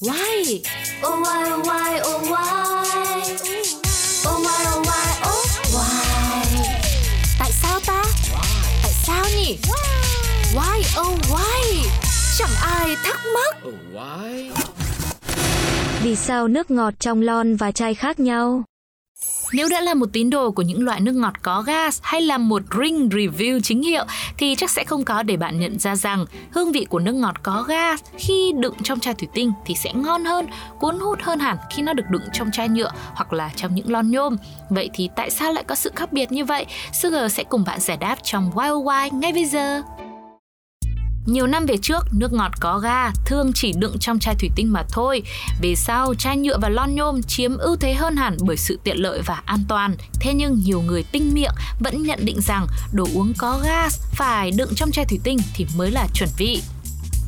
Why? 0.00 0.62
Oh 1.02 1.20
why 1.22 1.50
oh 1.50 1.62
why 1.66 2.00
oh 2.04 2.20
why 2.30 2.46
Oh 4.26 4.38
why 4.44 4.60
oh 4.70 4.82
why 4.86 5.08
oh 5.26 5.44
why 5.74 6.04
Tại 7.38 7.50
sao 7.52 7.80
ta? 7.86 8.04
Tại 8.82 8.92
sao 8.92 9.24
nhỉ? 9.36 9.58
Why 10.54 10.82
oh 11.00 11.18
why? 11.30 11.90
Chẳng 12.38 12.50
ai 12.62 12.96
thắc 13.04 13.20
mắc. 13.34 13.56
Oh, 13.68 13.74
why? 13.92 14.50
Vì 16.02 16.16
sao 16.16 16.48
nước 16.48 16.70
ngọt 16.70 16.94
trong 16.98 17.22
lon 17.22 17.56
và 17.56 17.72
chai 17.72 17.94
khác 17.94 18.20
nhau? 18.20 18.64
Nếu 19.52 19.68
đã 19.68 19.80
là 19.80 19.94
một 19.94 20.06
tín 20.12 20.30
đồ 20.30 20.50
của 20.50 20.62
những 20.62 20.84
loại 20.84 21.00
nước 21.00 21.14
ngọt 21.14 21.42
có 21.42 21.62
gas 21.62 21.98
hay 22.02 22.20
là 22.20 22.38
một 22.38 22.62
ring 22.82 23.08
review 23.08 23.60
chính 23.60 23.82
hiệu 23.82 24.04
thì 24.38 24.54
chắc 24.54 24.70
sẽ 24.70 24.84
không 24.84 25.04
có 25.04 25.22
để 25.22 25.36
bạn 25.36 25.60
nhận 25.60 25.78
ra 25.78 25.96
rằng 25.96 26.24
hương 26.50 26.72
vị 26.72 26.86
của 26.90 26.98
nước 26.98 27.12
ngọt 27.12 27.42
có 27.42 27.64
gas 27.68 28.00
khi 28.16 28.52
đựng 28.56 28.74
trong 28.82 29.00
chai 29.00 29.14
thủy 29.14 29.28
tinh 29.34 29.52
thì 29.64 29.74
sẽ 29.74 29.92
ngon 29.94 30.24
hơn, 30.24 30.46
cuốn 30.78 30.98
hút 31.00 31.18
hơn 31.22 31.38
hẳn 31.38 31.56
khi 31.70 31.82
nó 31.82 31.92
được 31.92 32.06
đựng 32.10 32.22
trong 32.32 32.50
chai 32.52 32.68
nhựa 32.68 32.90
hoặc 33.14 33.32
là 33.32 33.50
trong 33.56 33.74
những 33.74 33.92
lon 33.92 34.10
nhôm. 34.10 34.36
Vậy 34.70 34.90
thì 34.94 35.08
tại 35.16 35.30
sao 35.30 35.52
lại 35.52 35.64
có 35.64 35.74
sự 35.74 35.90
khác 35.96 36.12
biệt 36.12 36.32
như 36.32 36.44
vậy? 36.44 36.66
Sugar 36.92 37.32
sẽ 37.32 37.44
cùng 37.44 37.64
bạn 37.64 37.80
giải 37.80 37.96
đáp 37.96 38.16
trong 38.22 38.50
Why 38.54 38.72
Oh 38.72 38.86
Why 38.86 39.18
ngay 39.18 39.32
bây 39.32 39.44
giờ. 39.44 39.82
Nhiều 41.26 41.46
năm 41.46 41.66
về 41.66 41.76
trước, 41.76 42.06
nước 42.12 42.32
ngọt 42.32 42.52
có 42.60 42.78
ga 42.78 43.10
thường 43.26 43.52
chỉ 43.54 43.72
đựng 43.76 43.98
trong 43.98 44.18
chai 44.18 44.34
thủy 44.34 44.50
tinh 44.56 44.72
mà 44.72 44.82
thôi. 44.88 45.22
Về 45.60 45.74
sau, 45.74 46.14
chai 46.14 46.36
nhựa 46.36 46.58
và 46.58 46.68
lon 46.68 46.94
nhôm 46.94 47.22
chiếm 47.22 47.56
ưu 47.56 47.76
thế 47.76 47.94
hơn 47.94 48.16
hẳn 48.16 48.36
bởi 48.40 48.56
sự 48.56 48.78
tiện 48.84 48.96
lợi 48.96 49.22
và 49.26 49.42
an 49.44 49.64
toàn. 49.68 49.96
Thế 50.20 50.34
nhưng 50.34 50.60
nhiều 50.64 50.80
người 50.80 51.02
tinh 51.02 51.34
miệng 51.34 51.54
vẫn 51.80 52.02
nhận 52.02 52.24
định 52.24 52.40
rằng 52.40 52.66
đồ 52.92 53.06
uống 53.14 53.32
có 53.38 53.60
ga 53.64 53.88
phải 54.12 54.50
đựng 54.50 54.74
trong 54.76 54.90
chai 54.90 55.04
thủy 55.04 55.20
tinh 55.24 55.38
thì 55.54 55.66
mới 55.76 55.90
là 55.90 56.06
chuẩn 56.14 56.28
vị. 56.36 56.62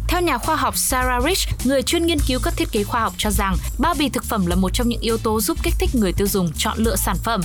Theo 0.08 0.20
nhà 0.20 0.38
khoa 0.38 0.56
học 0.56 0.76
Sarah 0.76 1.24
Rich, 1.24 1.48
người 1.64 1.82
chuyên 1.82 2.06
nghiên 2.06 2.18
cứu 2.26 2.40
các 2.42 2.54
thiết 2.56 2.72
kế 2.72 2.84
khoa 2.84 3.00
học 3.00 3.12
cho 3.16 3.30
rằng 3.30 3.56
bao 3.78 3.94
bì 3.98 4.08
thực 4.08 4.24
phẩm 4.24 4.46
là 4.46 4.56
một 4.56 4.70
trong 4.74 4.88
những 4.88 5.00
yếu 5.00 5.18
tố 5.18 5.40
giúp 5.40 5.58
kích 5.62 5.74
thích 5.78 5.90
người 5.94 6.12
tiêu 6.12 6.26
dùng 6.26 6.52
chọn 6.58 6.78
lựa 6.78 6.96
sản 6.96 7.16
phẩm. 7.24 7.40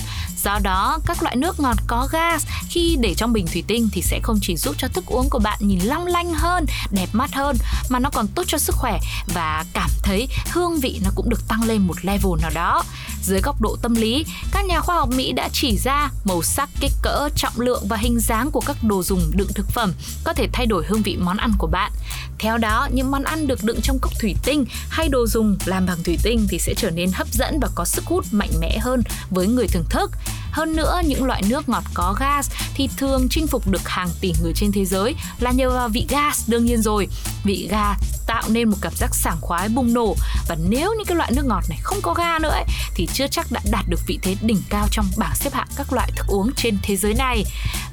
Do 0.46 0.60
đó, 0.64 1.00
các 1.06 1.24
loại 1.24 1.36
nước 1.36 1.60
ngọt 1.60 1.78
có 1.88 2.08
gas 2.12 2.46
khi 2.70 2.98
để 3.00 3.14
trong 3.14 3.34
bình 3.34 3.48
thủy 3.48 3.64
tinh 3.68 3.90
thì 3.92 4.02
sẽ 4.02 4.20
không 4.24 4.40
chỉ 4.42 4.58
giúp 4.58 4.76
cho 4.78 4.88
thức 4.88 5.06
uống 5.06 5.30
của 5.30 5.40
bạn 5.40 5.60
nhìn 5.62 5.80
long 5.80 6.06
lanh 6.06 6.34
hơn, 6.34 6.66
đẹp 6.92 7.10
mắt 7.14 7.34
hơn 7.34 7.58
mà 7.90 8.00
nó 8.00 8.10
còn 8.10 8.28
tốt 8.28 8.44
cho 8.48 8.58
sức 8.58 8.76
khỏe 8.76 9.00
và 9.34 9.66
cảm 9.74 9.90
thấy 10.04 10.28
hương 10.52 10.80
vị 10.80 11.00
nó 11.04 11.10
cũng 11.16 11.30
được 11.30 11.48
tăng 11.48 11.64
lên 11.64 11.82
một 11.88 12.06
level 12.06 12.42
nào 12.42 12.52
đó. 12.54 12.84
Dưới 13.24 13.42
góc 13.42 13.62
độ 13.62 13.78
tâm 13.82 13.96
lý, 13.96 14.26
các 14.52 14.66
nhà 14.66 14.80
khoa 14.80 14.96
học 14.96 15.10
Mỹ 15.10 15.32
đã 15.32 15.50
chỉ 15.54 15.78
ra 15.78 16.10
màu 16.26 16.42
sắc, 16.44 16.70
kích 16.80 16.94
cỡ, 17.02 17.30
trọng 17.36 17.60
lượng 17.60 17.84
và 17.88 17.98
hình 17.98 18.20
dáng 18.20 18.52
của 18.52 18.62
các 18.66 18.84
đồ 18.84 19.04
dùng 19.04 19.32
đựng 19.36 19.54
thực 19.56 19.70
phẩm 19.70 19.94
có 20.24 20.34
thể 20.34 20.48
thay 20.54 20.66
đổi 20.66 20.86
hương 20.88 21.02
vị 21.02 21.18
món 21.18 21.38
ăn 21.38 21.52
của 21.58 21.68
bạn. 21.68 21.92
Theo 22.40 22.58
đó, 22.58 22.88
những 22.94 23.12
món 23.12 23.24
ăn 23.24 23.48
được 23.48 23.64
đựng 23.64 23.82
trong 23.82 24.00
cốc 24.00 24.14
thủy 24.22 24.36
tinh 24.44 24.66
hay 24.90 25.10
đồ 25.10 25.28
dùng 25.28 25.58
làm 25.66 25.86
bằng 25.86 26.04
thủy 26.04 26.18
tinh 26.24 26.48
thì 26.50 26.60
sẽ 26.60 26.74
trở 26.78 26.92
nên 26.92 27.12
hấp 27.12 27.28
dẫn 27.28 27.60
và 27.62 27.70
có 27.76 27.86
sức 27.86 28.06
hút 28.06 28.26
mạnh 28.32 28.52
mẽ 28.60 28.78
hơn 28.78 29.02
với 29.30 29.48
người 29.48 29.68
thưởng 29.68 29.86
thức. 29.90 30.12
Hơn 30.56 30.76
nữa, 30.76 31.02
những 31.06 31.24
loại 31.24 31.42
nước 31.50 31.70
ngọt 31.70 31.84
có 31.94 32.16
gas 32.20 32.52
thì 32.76 32.90
thường 32.98 33.28
chinh 33.30 33.48
phục 33.48 33.68
được 33.68 33.88
hàng 33.88 34.10
tỷ 34.22 34.34
người 34.42 34.54
trên 34.56 34.72
thế 34.72 34.86
giới 34.86 35.16
là 35.40 35.52
nhờ 35.52 35.70
vào 35.70 35.90
vị 35.90 36.06
gas 36.10 36.50
đương 36.50 36.66
nhiên 36.66 36.82
rồi. 36.82 37.08
Vị 37.44 37.68
ga 37.72 37.94
tạo 38.28 38.44
nên 38.50 38.70
một 38.70 38.78
cảm 38.82 38.94
giác 38.96 39.16
sảng 39.16 39.38
khoái 39.42 39.70
bùng 39.70 39.94
nổ 39.94 40.16
và 40.48 40.56
nếu 40.70 40.94
những 40.98 41.06
cái 41.06 41.18
loại 41.18 41.32
nước 41.32 41.46
ngọt 41.46 41.64
này 41.70 41.80
không 41.84 42.02
có 42.02 42.14
ga 42.14 42.40
nữa 42.40 42.50
ấy, 42.50 42.64
thì 42.96 43.08
chưa 43.14 43.28
chắc 43.28 43.52
đã 43.52 43.62
đạt 43.72 43.86
được 43.90 44.00
vị 44.08 44.20
thế 44.22 44.36
đỉnh 44.42 44.62
cao 44.70 44.88
trong 44.92 45.06
bảng 45.18 45.36
xếp 45.36 45.54
hạng 45.54 45.68
các 45.76 45.94
loại 45.94 46.12
thức 46.16 46.28
uống 46.28 46.52
trên 46.56 46.78
thế 46.84 46.96
giới 46.96 47.14
này. 47.14 47.46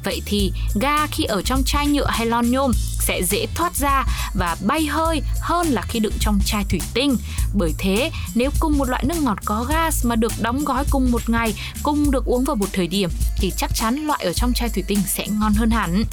Vậy 0.05 0.23
thì 0.27 0.53
ga 0.81 1.07
khi 1.07 1.25
ở 1.25 1.43
trong 1.43 1.63
chai 1.67 1.87
nhựa 1.87 2.07
hay 2.11 2.27
lon 2.27 2.51
nhôm 2.51 2.73
sẽ 3.07 3.23
dễ 3.23 3.47
thoát 3.55 3.77
ra 3.77 4.05
và 4.35 4.57
bay 4.67 4.87
hơi 4.87 5.23
hơn 5.41 5.67
là 5.67 5.83
khi 5.83 5.99
đựng 5.99 6.15
trong 6.21 6.39
chai 6.47 6.65
thủy 6.71 6.81
tinh. 6.95 7.17
Bởi 7.55 7.75
thế, 7.79 8.11
nếu 8.35 8.51
cùng 8.61 8.79
một 8.79 8.89
loại 8.89 9.05
nước 9.05 9.23
ngọt 9.23 9.39
có 9.45 9.65
gas 9.69 10.07
mà 10.07 10.17
được 10.17 10.33
đóng 10.41 10.65
gói 10.65 10.85
cùng 10.91 11.11
một 11.11 11.31
ngày, 11.31 11.55
cùng 11.83 12.11
được 12.11 12.25
uống 12.25 12.45
vào 12.45 12.57
một 12.57 12.69
thời 12.73 12.87
điểm 12.87 13.11
thì 13.39 13.53
chắc 13.57 13.71
chắn 13.75 13.97
loại 13.97 14.25
ở 14.25 14.33
trong 14.33 14.53
chai 14.53 14.69
thủy 14.69 14.85
tinh 14.87 14.99
sẽ 15.07 15.27
ngon 15.29 15.55
hơn 15.55 15.71
hẳn. 15.71 16.05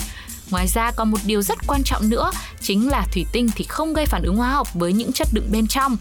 Ngoài 0.50 0.67
ra 0.67 0.91
còn 0.91 1.11
một 1.11 1.19
điều 1.25 1.41
rất 1.41 1.57
quan 1.67 1.81
trọng 1.83 2.09
nữa 2.09 2.31
chính 2.61 2.89
là 2.89 3.07
thủy 3.13 3.25
tinh 3.31 3.50
thì 3.56 3.63
không 3.63 3.94
gây 3.94 4.06
phản 4.06 4.23
ứng 4.23 4.35
hóa 4.35 4.50
học 4.50 4.67
với 4.73 4.94
những 4.94 5.13
chất 5.13 5.27
đựng 5.33 5.51
bên 5.51 5.67
trong. 5.67 5.97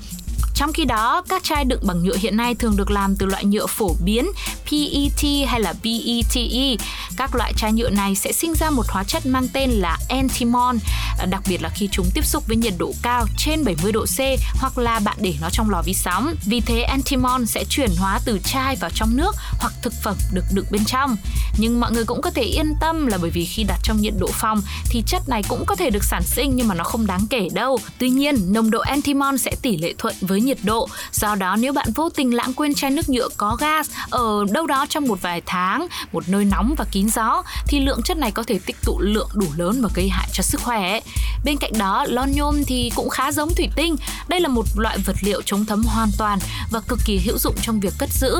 Trong 0.59 0.73
khi 0.73 0.85
đó, 0.85 1.23
các 1.29 1.45
chai 1.45 1.65
đựng 1.65 1.81
bằng 1.87 2.03
nhựa 2.03 2.17
hiện 2.17 2.37
nay 2.37 2.55
thường 2.55 2.77
được 2.77 2.91
làm 2.91 3.17
từ 3.17 3.27
loại 3.27 3.45
nhựa 3.45 3.67
phổ 3.67 3.95
biến 4.05 4.27
PET 4.71 5.49
hay 5.49 5.61
là 5.61 5.75
PETE. 5.83 6.77
Các 7.17 7.35
loại 7.35 7.53
chai 7.57 7.73
nhựa 7.73 7.91
này 7.91 8.15
sẽ 8.15 8.33
sinh 8.33 8.55
ra 8.55 8.71
một 8.71 8.87
hóa 8.89 9.05
chất 9.05 9.27
mang 9.27 9.49
tên 9.53 9.71
là 9.71 9.99
antimon, 10.09 10.79
à, 11.19 11.27
đặc 11.27 11.43
biệt 11.49 11.63
là 11.63 11.69
khi 11.69 11.89
chúng 11.93 12.07
tiếp 12.15 12.25
xúc 12.25 12.45
với 12.49 12.57
nhiệt 12.57 12.75
độ 12.79 12.93
cao 13.03 13.27
trên 13.37 13.65
70 13.65 13.93
độ 13.93 14.05
C 14.05 14.19
hoặc 14.61 14.79
là 14.79 14.99
bạn 14.99 15.17
để 15.21 15.35
nó 15.41 15.49
trong 15.53 15.71
lò 15.71 15.83
vi 15.85 15.95
sóng. 15.95 16.35
Vì 16.47 16.61
thế 16.61 16.83
antimon 16.83 17.47
sẽ 17.47 17.65
chuyển 17.69 17.91
hóa 17.99 18.21
từ 18.25 18.39
chai 18.45 18.77
vào 18.77 18.91
trong 18.95 19.17
nước 19.17 19.35
hoặc 19.61 19.73
thực 19.83 19.93
phẩm 20.03 20.17
được 20.33 20.45
đựng 20.53 20.67
bên 20.71 20.85
trong. 20.85 21.17
Nhưng 21.59 21.81
mọi 21.81 21.93
người 21.93 22.05
cũng 22.05 22.23
có 22.23 22.31
thể 22.31 22.43
yên 22.43 22.75
tâm 22.81 23.07
là 23.07 23.19
bởi 23.19 23.31
vì 23.31 23.45
khi 23.45 23.65
đặt 23.65 23.79
trong 23.83 24.01
nhiệt 24.01 24.15
độ 24.19 24.29
phòng 24.33 24.63
thì 24.91 25.03
chất 25.07 25.29
này 25.29 25.43
cũng 25.49 25.65
có 25.67 25.75
thể 25.75 25.91
được 25.91 26.05
sản 26.05 26.23
sinh 26.23 26.57
nhưng 26.57 26.69
mà 26.69 26.75
nó 26.75 26.85
không 26.85 27.07
đáng 27.07 27.27
kể 27.31 27.49
đâu. 27.53 27.79
Tuy 27.99 28.11
nhiên, 28.11 28.53
nồng 28.53 28.71
độ 28.71 28.81
antimon 28.81 29.39
sẽ 29.39 29.51
tỷ 29.63 29.77
lệ 29.77 29.95
thuận 29.99 30.15
với 30.21 30.41
nhiệt 30.49 30.59
độ. 30.63 30.89
Do 31.13 31.35
đó 31.35 31.57
nếu 31.57 31.73
bạn 31.73 31.87
vô 31.95 32.09
tình 32.09 32.35
lãng 32.35 32.53
quên 32.53 32.75
chai 32.75 32.91
nước 32.91 33.09
nhựa 33.09 33.29
có 33.37 33.57
gas 33.61 33.91
ở 34.11 34.45
đâu 34.51 34.67
đó 34.67 34.87
trong 34.89 35.07
một 35.07 35.23
vài 35.23 35.43
tháng, 35.47 35.87
một 36.13 36.29
nơi 36.29 36.45
nóng 36.45 36.75
và 36.79 36.85
kín 36.93 37.09
gió 37.09 37.43
thì 37.67 37.81
lượng 37.81 38.03
chất 38.03 38.17
này 38.17 38.31
có 38.31 38.43
thể 38.43 38.59
tích 38.67 38.77
tụ 38.85 38.99
lượng 39.01 39.29
đủ 39.35 39.47
lớn 39.57 39.83
và 39.83 39.89
gây 39.95 40.09
hại 40.09 40.29
cho 40.33 40.43
sức 40.43 40.61
khỏe. 40.61 41.01
Bên 41.45 41.59
cạnh 41.59 41.73
đó, 41.79 42.05
lon 42.09 42.33
nhôm 42.33 42.65
thì 42.65 42.91
cũng 42.95 43.11
khá 43.11 43.33
giống 43.33 43.55
thủy 43.55 43.69
tinh. 43.77 43.97
Đây 44.29 44.41
là 44.41 44.49
một 44.49 44.67
loại 44.77 44.99
vật 44.99 45.17
liệu 45.23 45.43
chống 45.43 45.65
thấm 45.65 45.85
hoàn 45.85 46.11
toàn 46.19 46.39
và 46.71 46.81
cực 46.81 46.99
kỳ 47.05 47.19
hữu 47.19 47.39
dụng 47.39 47.55
trong 47.63 47.81
việc 47.81 47.95
cất 47.99 48.11
giữ. 48.13 48.37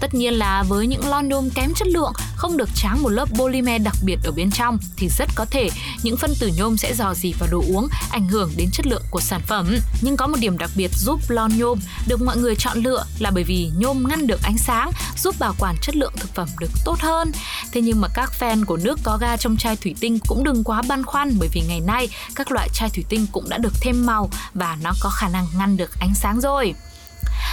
Tất 0.00 0.14
nhiên 0.14 0.34
là 0.34 0.62
với 0.62 0.86
những 0.86 1.08
lon 1.08 1.28
nhôm 1.28 1.50
kém 1.50 1.74
chất 1.74 1.88
lượng, 1.88 2.12
không 2.36 2.56
được 2.56 2.68
tráng 2.74 3.02
một 3.02 3.08
lớp 3.08 3.28
polymer 3.38 3.82
đặc 3.82 3.94
biệt 4.04 4.18
ở 4.24 4.32
bên 4.32 4.50
trong 4.50 4.78
thì 4.96 5.08
rất 5.18 5.28
có 5.34 5.44
thể 5.44 5.70
những 6.02 6.16
phân 6.16 6.34
tử 6.40 6.50
nhôm 6.56 6.76
sẽ 6.76 6.94
dò 6.94 7.14
dỉ 7.14 7.32
vào 7.38 7.48
đồ 7.52 7.64
uống, 7.68 7.88
ảnh 8.10 8.28
hưởng 8.28 8.50
đến 8.56 8.70
chất 8.72 8.86
lượng 8.86 9.02
của 9.10 9.20
sản 9.20 9.40
phẩm. 9.46 9.76
Nhưng 10.02 10.16
có 10.16 10.26
một 10.26 10.36
điểm 10.40 10.58
đặc 10.58 10.70
biệt 10.76 10.90
giúp 10.94 11.20
lon 11.28 11.58
nhôm 11.58 11.78
được 12.06 12.22
mọi 12.22 12.36
người 12.36 12.54
chọn 12.56 12.78
lựa 12.78 13.04
là 13.18 13.30
bởi 13.30 13.44
vì 13.44 13.70
nhôm 13.76 14.08
ngăn 14.08 14.26
được 14.26 14.40
ánh 14.42 14.58
sáng, 14.58 14.90
giúp 15.16 15.34
bảo 15.38 15.54
quản 15.58 15.76
chất 15.82 15.96
lượng 15.96 16.12
thực 16.16 16.34
phẩm 16.34 16.48
được 16.60 16.70
tốt 16.84 16.96
hơn. 17.00 17.32
Thế 17.72 17.80
nhưng 17.80 18.00
mà 18.00 18.08
các 18.14 18.32
fan 18.40 18.64
của 18.64 18.76
nước 18.76 18.98
có 19.02 19.16
ga 19.16 19.36
trong 19.36 19.56
chai 19.56 19.76
thủy 19.76 19.94
tinh 20.00 20.18
cũng 20.26 20.44
đừng 20.44 20.64
quá 20.64 20.82
băn 20.88 21.04
khoăn 21.04 21.38
bởi 21.38 21.48
vì 21.52 21.60
ngày 21.68 21.80
nay 21.80 22.08
các 22.40 22.52
loại 22.52 22.68
chai 22.72 22.90
thủy 22.90 23.04
tinh 23.08 23.26
cũng 23.32 23.48
đã 23.48 23.58
được 23.58 23.72
thêm 23.80 24.06
màu 24.06 24.30
và 24.54 24.76
nó 24.82 24.92
có 25.00 25.10
khả 25.10 25.28
năng 25.28 25.46
ngăn 25.58 25.76
được 25.76 25.90
ánh 26.00 26.14
sáng 26.14 26.40
rồi. 26.40 26.74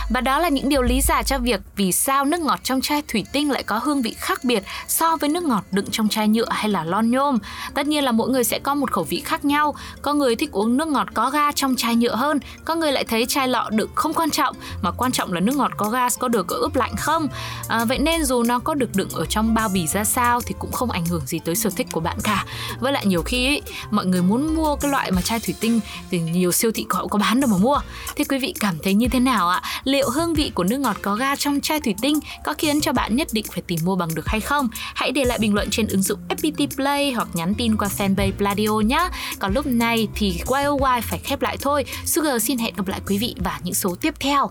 Và 0.10 0.22
đó 0.22 0.40
là 0.40 0.50
những 0.50 0.70
điều 0.70 0.82
lý 0.82 1.02
giải 1.02 1.24
cho 1.24 1.38
việc 1.38 1.62
vì 1.76 1.92
sao 1.92 2.26
nước 2.26 2.40
ngọt 2.40 2.60
trong 2.64 2.82
chai 2.82 3.02
thủy 3.08 3.26
tinh 3.32 3.52
lại 3.52 3.64
có 3.64 3.80
hương 3.84 4.02
vị 4.02 4.16
khác 4.18 4.44
biệt 4.44 4.64
so 4.88 5.16
với 5.16 5.30
nước 5.30 5.44
ngọt 5.44 5.64
đựng 5.72 5.86
trong 5.92 6.10
chai 6.10 6.28
nhựa 6.28 6.50
hay 6.50 6.70
là 6.70 6.84
lon 6.84 7.12
nhôm. 7.12 7.38
Tất 7.74 7.88
nhiên 7.88 8.04
là 8.04 8.12
mỗi 8.12 8.30
người 8.30 8.44
sẽ 8.44 8.60
có 8.60 8.76
một 8.76 8.92
khẩu 8.92 9.04
vị 9.04 9.22
khác 9.26 9.46
nhau. 9.46 9.76
Có 10.02 10.14
người 10.14 10.36
thích 10.36 10.52
uống 10.52 10.78
nước 10.78 10.88
ngọt 10.88 11.08
có 11.14 11.30
ga 11.30 11.52
trong 11.52 11.76
chai 11.76 11.96
nhựa 11.96 12.16
hơn, 12.16 12.40
có 12.66 12.76
người 12.76 12.92
lại 12.92 13.04
thấy 13.04 13.26
chai 13.26 13.48
lọ 13.48 13.70
đựng 13.72 13.90
không 13.96 14.14
quan 14.14 14.30
trọng 14.30 14.56
mà 14.82 14.92
quan 14.92 15.12
trọng 15.12 15.34
là 15.34 15.40
nước 15.40 15.56
ngọt 15.56 15.72
có 15.78 15.90
gas 15.90 16.20
có 16.20 16.28
được 16.28 16.48
ướp 16.48 16.76
lạnh 16.76 16.96
không. 16.98 17.28
À, 17.68 17.86
vậy 17.86 18.00
nên 18.00 18.26
dù 18.26 18.44
nó 18.44 18.60
có 18.60 18.74
được 18.74 18.96
đựng 18.96 19.10
ở 19.14 19.26
trong 19.26 19.54
bao 19.54 19.70
bì 19.70 19.88
ra 19.88 20.04
sao 20.04 20.42
thì 20.42 20.56
cũng 20.60 20.72
không 20.72 20.92
ảnh 20.92 21.06
hưởng 21.06 21.26
gì 21.26 21.40
tới 21.40 21.56
sở 21.56 21.70
thích 21.70 21.88
của 21.92 22.00
bạn 22.00 22.18
cả. 22.24 22.46
Với 22.80 22.92
lại 22.92 23.06
nhiều 23.06 23.24
khi 23.24 23.48
ấy, 23.48 23.62
mọi 23.92 24.06
người 24.06 24.22
muốn 24.22 24.56
mua 24.56 24.76
cái 24.76 24.92
loại 24.92 25.12
mà 25.12 25.22
chai 25.22 25.40
thủy 25.40 25.56
tinh 25.60 25.80
thì 26.12 26.20
nhiều 26.20 26.52
siêu 26.52 26.72
thị 26.72 26.86
họ 26.90 27.08
có 27.08 27.20
bán 27.20 27.42
đâu 27.42 27.50
mà 27.52 27.58
mua. 27.58 27.80
Thế 28.16 28.24
quý 28.30 28.40
vị 28.40 28.54
cảm 28.60 28.76
thấy 28.84 28.94
như 28.94 29.08
thế 29.08 29.20
nào 29.20 29.50
ạ? 29.50 29.62
Liệu 29.98 30.10
hương 30.10 30.34
vị 30.34 30.52
của 30.56 30.64
nước 30.64 30.78
ngọt 30.78 30.98
có 31.02 31.16
ga 31.16 31.36
trong 31.36 31.62
chai 31.62 31.80
thủy 31.80 31.96
tinh 32.02 32.20
có 32.44 32.54
khiến 32.58 32.82
cho 32.82 32.94
bạn 32.94 33.16
nhất 33.16 33.28
định 33.32 33.46
phải 33.52 33.62
tìm 33.68 33.80
mua 33.84 33.96
bằng 33.96 34.16
được 34.16 34.28
hay 34.28 34.40
không? 34.40 34.70
Hãy 34.74 35.12
để 35.12 35.26
lại 35.26 35.40
bình 35.40 35.54
luận 35.54 35.68
trên 35.72 35.88
ứng 35.88 36.02
dụng 36.02 36.20
FPT 36.30 36.68
Play 36.76 37.12
hoặc 37.12 37.28
nhắn 37.34 37.54
tin 37.58 37.78
qua 37.78 37.90
fanpage 37.98 38.32
Pladio 38.32 38.80
nhé. 38.86 39.10
Còn 39.40 39.54
lúc 39.54 39.66
này 39.66 40.08
thì 40.16 40.42
YOY 40.48 41.02
phải 41.02 41.20
khép 41.24 41.42
lại 41.42 41.58
thôi. 41.62 41.86
Sugar 42.06 42.44
xin 42.44 42.58
hẹn 42.58 42.74
gặp 42.76 42.88
lại 42.88 43.02
quý 43.08 43.18
vị 43.18 43.36
và 43.38 43.60
những 43.64 43.74
số 43.74 43.96
tiếp 44.02 44.14
theo. 44.20 44.50